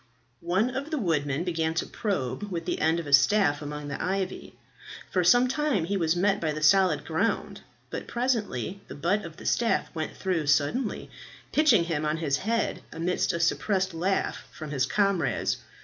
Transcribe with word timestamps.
One 0.49 0.71
of 0.75 0.89
the 0.89 0.97
woodmen 0.97 1.43
began 1.43 1.75
to 1.75 1.85
probe 1.85 2.49
with 2.51 2.65
the 2.65 2.81
end 2.81 2.99
of 2.99 3.05
a 3.05 3.13
staff 3.13 3.61
among 3.61 3.87
the 3.87 4.03
ivy. 4.03 4.57
For 5.11 5.23
some 5.23 5.47
time 5.47 5.85
he 5.85 5.95
was 5.95 6.15
met 6.15 6.41
by 6.41 6.53
the 6.53 6.63
solid 6.63 7.05
ground, 7.05 7.61
but 7.91 8.07
presently 8.07 8.81
the 8.87 8.95
butt 8.95 9.23
of 9.23 9.37
the 9.37 9.45
staff 9.45 9.93
went 9.93 10.17
through 10.17 10.47
suddenly, 10.47 11.11
pitching 11.51 11.83
him 11.83 12.03
on 12.03 12.17
his 12.17 12.37
head, 12.37 12.81
amidst 12.91 13.31
a 13.31 13.39
suppressed 13.39 13.93
laugh 13.93 14.43
from 14.51 14.71
his 14.71 14.87
comrades. 14.87 15.57